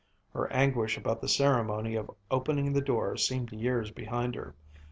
[0.33, 4.55] Her anguish about the ceremony of opening the door seemed years behind her.